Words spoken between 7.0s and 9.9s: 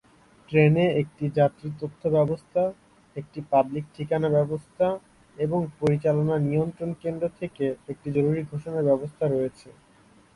কেন্দ্র থেকে একটি জরুরী ঘোষণার ব্যবস্থা রয়েছে।